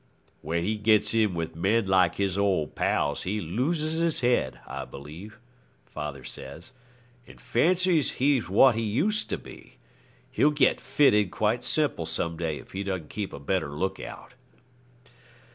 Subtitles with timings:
[0.41, 4.83] 'When he gets in with men like his old pals he loses his head, I
[4.83, 5.37] believe,'
[5.85, 6.71] father says,
[7.27, 9.77] 'and fancies he's what he used to be.
[10.31, 14.33] He'll get "fitted" quite simple some day if he doesn't keep a better look out.'